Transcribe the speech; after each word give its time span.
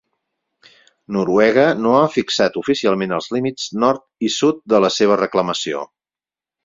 Noruega 1.17 1.65
no 1.81 1.91
ha 1.97 2.07
fixat 2.15 2.57
oficialment 2.63 3.13
els 3.19 3.29
límits 3.37 3.67
nord 3.85 4.29
i 4.29 4.33
sud 4.39 4.67
de 4.75 4.81
la 4.87 4.91
seva 5.01 5.19
reclamació. 5.23 5.85